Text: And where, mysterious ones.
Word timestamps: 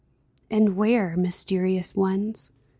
And 0.49 0.75
where, 0.75 1.15
mysterious 1.15 1.95
ones. 1.95 2.51